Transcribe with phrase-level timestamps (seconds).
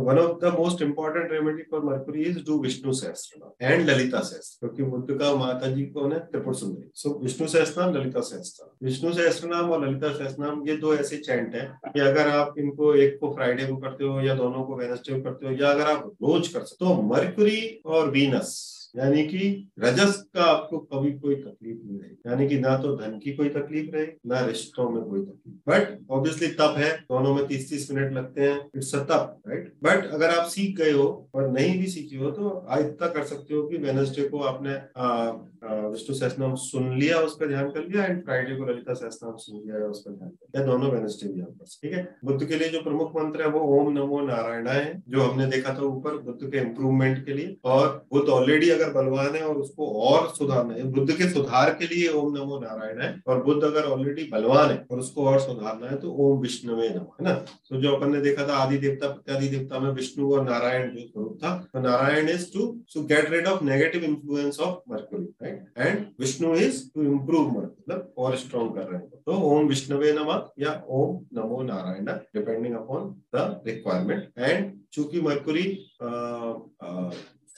[0.00, 4.66] One of the most important remedy for Mercury is do Vishnu सहस्त्र and Lalita सहस्त्र
[4.66, 9.12] क्योंकि बुद्ध का माता जी कौन है त्रिपुर सुंदरी सो विष्णु सहस्त्रनाम ललिता सहस्त्र विष्णु
[9.12, 13.34] सहस्त्रनाम और ललिता सहस्त्रनाम ये दो ऐसे चैंट है कि अगर आप इनको एक को
[13.34, 16.48] फ्राइडे को करते हो या दोनों को वेनसडे को करते हो या अगर आप रोज
[16.48, 18.54] कर सकते हो तो मर्कुरी और वीनस
[18.94, 23.18] यानी कि रजस का आपको कभी कोई तकलीफ़ नहीं रहेगी। यानी कि ना तो धन
[23.18, 27.46] की कोई तकलीफ़ रहे, ना रिश्तों में कोई तकलीफ़। बट ऑब्वियसली तप है, दोनों में
[27.46, 31.06] तीस तीस मिनट लगते हैं इट्स अ तप राइट बट अगर आप सीख गए हो
[31.34, 34.72] और नहीं भी सीखी हो तो आज तक कर सकते हो कि वेनसडे को आपने
[35.64, 39.86] विष्णु सहसनाम सुन लिया, उसका ध्यान कर लिया एंड फ्राइडे को ललिता सहसनाम सुन लिया
[39.86, 42.02] उस पर ध्यान कर लिया। दोनों वेनसडे भी आप ठीक है?
[42.24, 45.72] बुद्ध के लिए जो प्रमुख मंत्र है, वो ओम नमो नारायण है, जो हमने देखा
[45.74, 49.86] था ऊपर, बुद्ध के इम्प्रूवमेंट के लिए। और बुद्ध ऑलरेडी अगर बलवान है और उसको
[50.06, 53.84] और सुधारना है, बुद्ध के सुधार के लिए ओम नमो नारायण है, और बुद्ध अगर
[53.86, 57.34] ऑलरेडी बलवान है और उसको और सुधारना है तो ओम विष्णुवे नमो, है ना?
[57.34, 61.00] तो जो अपन ने देखा था, आदि देवता, प्रत्यादि देवता में विष्णु और नारायण जो
[61.00, 65.78] स्वरूप था तो Narayan is to to get rid of negative influence of Mercury right
[65.78, 70.44] and Vishnu is to improve मतलब और स्ट्रॉन्ग कर रहे हैं। तो ओम विष्णुवे नमः
[70.58, 75.62] या ओम नमो Narayan depending upon the requirement and चूँकि मरकुरी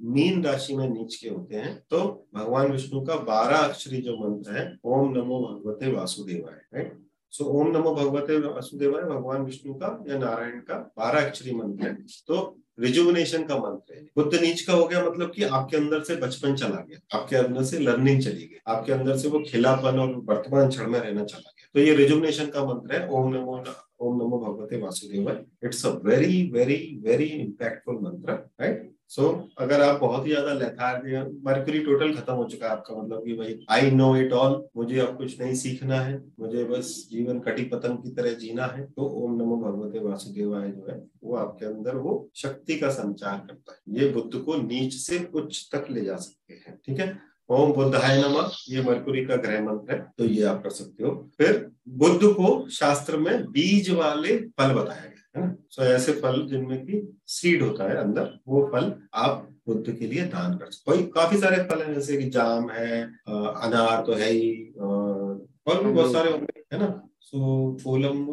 [0.00, 1.98] मीन राशि में नीच के होते हैं तो
[2.34, 6.96] भगवान विष्णु का बारह अक्षरी जो मंत्र है, ओम नमो भगवते वासुदेवाय राइट
[7.32, 11.94] सो ओम नमो भगवते वासुदेवाय, भगवान विष्णु का या नारायण का बारह अक्षरी मंत्र है
[12.28, 16.16] तो रिजुवनेशन का मंत्र है। बुद्ध नीच का हो गया मतलब कि आपके अंदर से
[16.16, 20.14] बचपन चला गया, आपके अंदर से लर्निंग चली गई, आपके अंदर से वो खिलापन और
[20.26, 23.62] वर्तमान क्षण में रहना चला गया। तो ये रिजुवनेशन का मंत्र है, ओम नमो
[24.00, 29.28] ओम नमो भगवते वासुदेवाय it's a very very very impactful mantra right so so,
[29.58, 33.34] अगर आप बहुत ही ज़्यादा लेथार्जी मर्क्यूरी टोटल खत्म हो चुका है आपका मतलब कि
[33.34, 37.64] भाई आई नो इट ऑल मुझे अब कुछ नहीं सीखना है मुझे बस जीवन कटी
[37.68, 41.96] पतंग की तरह जीना है तो ओम नमो भगवते वासुदेवाय जो है वो आपके अंदर
[41.96, 46.16] वो शक्ति का संचार करता है। ये बुद्ध को नीच से उच्च तक ले जा
[46.18, 47.18] सकते हैं ठीक है?
[47.50, 51.12] ओम बुद्धाय नमः ये मरकुरी का ग्रह मंत्र है तो ये आप कर सकते हो।
[51.38, 55.54] फिर बुद्ध को शास्त्र में बीज वाले फल बताया गया। है ना?
[55.70, 60.24] सो ऐसे फल जिनमें की सीड होता है अंदर वो फल आप बुद्ध के लिए
[60.24, 64.30] दान कर सकते कोई काफ़ी सारे फल हैं जैसे कि जाम है अनार तो है
[64.30, 67.08] ही और भी बहुत सारे होंगे है ना?
[67.20, 68.26] सो कोलम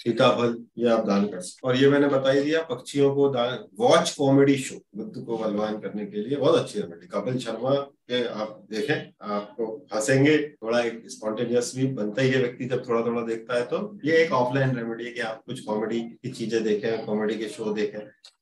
[0.00, 4.14] सीताफल ये आप दान कर सकते और ये मैंने बताई दिया, पक्षियों को दान वॉच
[4.18, 8.66] कॉमेडी शो बुद्ध को बलवान करने के लिए बहुत अच्छी रेमेडी कपिल शर्मा के आप
[8.70, 13.54] देखें, आपको हंसेंगे, थोड़ा एक स्पॉन्टेनियस भी बनता ही है व्यक्ति, जब थोड़ा थोड़ा देखता
[13.54, 17.34] है तो। ये एक ऑफलाइन रेमेडी है कि आप कुछ कॉमेडी की चीज़ें देखें कॉमेडी
[17.34, 18.00] के शो देखें।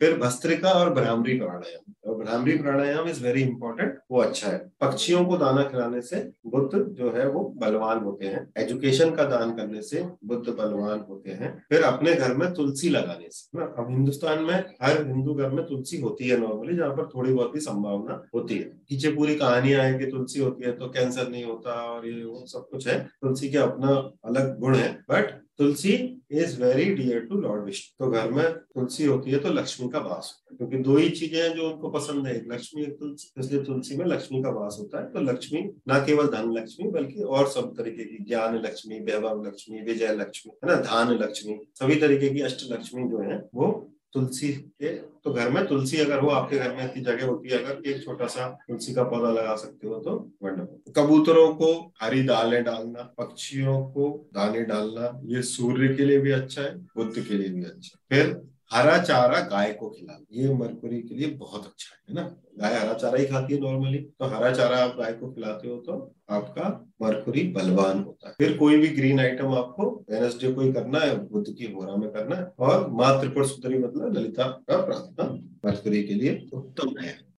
[0.00, 5.24] फिर भस्त्रिका और ब्राह्मरी प्राणायाम। और ब्राह्मरी प्राणायाम इज़ वेरी इंपॉर्टेंट वो अच्छा है। पक्षियों
[5.24, 9.82] को दाना खिलाने से बुद्ध जो है वो बलवान होते हैं। एजुकेशन का दान करने
[9.82, 14.42] से बुद्ध बलवान होते हैं। फिर अपने घर में तुलसी लगाने से। ना, अब हिंदुस्तान
[14.42, 18.22] में हर हिंदू घर में तुलसी होती है नॉर्मली जहाँ पर थोड़ी बहुत ही संभावना
[18.34, 22.06] होती है। पीछे पूरी कहानियाँ है कि तुलसी होती है तो कैंसर नहीं होता और
[22.06, 23.94] ये वो सब कुछ है। तुलसी के अपना
[24.24, 25.92] अलग गुण है। But tulsi
[26.32, 29.98] is very dear to Lord Vishnu तो घर में तुलसी होती है तो लक्ष्मी का
[30.00, 33.30] वास होता है, क्योंकि दो ही चीज़ें हैं जो उनको पसंद है लक्ष्मी एक तुलसी,
[33.38, 37.22] इसलिए तुलसी में लक्ष्मी का वास होता है। तो लक्ष्मी, ना केवल धन लक्ष्मी बल्कि
[37.22, 41.96] और सब तरीके की, ज्ञान लक्ष्मी, वैभव लक्ष्मी, विजय लक्ष्मी, है ना, धान लक्ष्मी, सभी
[42.00, 43.66] तरीके की अष्ट लक्ष्मी जो है, वो
[44.14, 44.88] तुलसी के
[45.24, 48.02] तो घर में तुलसी अगर हो, आपके घर में इतनी जगह होती है अगर एक
[48.04, 51.72] छोटा सा तुलसी का पौधा लगा सकते हो तो वंडरफुल कबूतरों को
[52.02, 57.14] हरी दालें डालना, पक्षियों को दाने डालना, ये सूर्य के लिए भी अच्छा है, बुद्ध
[57.18, 58.34] के लिए भी अच्छा है। फिर
[58.70, 62.22] हरा चारा गाय को खिलाना ये मरकुरी के लिए बहुत अच्छा है ना?
[62.60, 65.76] गाय हरा चारा ही खाती है नॉर्मली तो हरा चारा आप गाय को खिलाते हो
[65.76, 65.94] तो
[66.30, 66.68] आपका
[67.02, 71.16] मरकुरी बलवान होता है। फिर कोई भी ग्रीन आइटम आपको वेनसडे को ही करना है,
[71.28, 73.12] बुद्ध की होरा में करना है और माँ
[73.44, 75.24] सुतरी मतलब ललिता का प्रार्थना
[75.66, 77.18] मरकुरी के लिए उत्तम है।